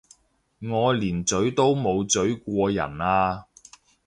[0.67, 3.45] 我連咀都冇咀過人啊！